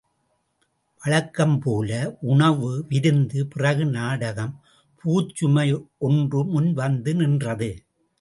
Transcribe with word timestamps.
வழக்கம் 1.01 1.59
போல 1.59 2.17
உணவு, 2.21 2.85
விருந்து, 2.89 3.45
பிறகு 3.47 3.85
நாடகம் 3.85 4.55
பூச்சுமை 5.03 5.67
ஒன்று 5.97 6.45
முன் 6.45 6.73
வந்து 6.73 7.13
நின்றது. 7.15 7.69